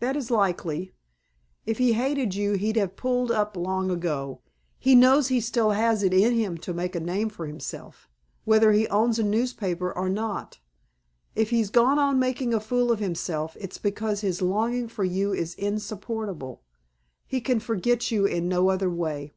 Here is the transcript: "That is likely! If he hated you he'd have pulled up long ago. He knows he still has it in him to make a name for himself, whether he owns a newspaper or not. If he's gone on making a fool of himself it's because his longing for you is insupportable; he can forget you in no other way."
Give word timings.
"That 0.00 0.16
is 0.16 0.28
likely! 0.28 0.92
If 1.66 1.78
he 1.78 1.92
hated 1.92 2.34
you 2.34 2.54
he'd 2.54 2.74
have 2.74 2.96
pulled 2.96 3.30
up 3.30 3.56
long 3.56 3.92
ago. 3.92 4.40
He 4.76 4.96
knows 4.96 5.28
he 5.28 5.40
still 5.40 5.70
has 5.70 6.02
it 6.02 6.12
in 6.12 6.34
him 6.34 6.58
to 6.58 6.74
make 6.74 6.96
a 6.96 6.98
name 6.98 7.28
for 7.28 7.46
himself, 7.46 8.08
whether 8.44 8.72
he 8.72 8.88
owns 8.88 9.20
a 9.20 9.22
newspaper 9.22 9.92
or 9.92 10.08
not. 10.08 10.58
If 11.36 11.50
he's 11.50 11.70
gone 11.70 12.00
on 12.00 12.18
making 12.18 12.52
a 12.52 12.58
fool 12.58 12.90
of 12.90 12.98
himself 12.98 13.56
it's 13.60 13.78
because 13.78 14.20
his 14.20 14.42
longing 14.42 14.88
for 14.88 15.04
you 15.04 15.32
is 15.32 15.54
insupportable; 15.54 16.64
he 17.24 17.40
can 17.40 17.60
forget 17.60 18.10
you 18.10 18.24
in 18.24 18.48
no 18.48 18.68
other 18.68 18.90
way." 18.90 19.32